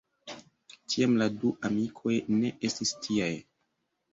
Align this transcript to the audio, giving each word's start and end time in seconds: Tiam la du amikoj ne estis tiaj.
Tiam 0.93 1.13
la 1.23 1.27
du 1.43 1.51
amikoj 1.69 2.17
ne 2.39 2.53
estis 2.71 2.95
tiaj. 3.05 3.33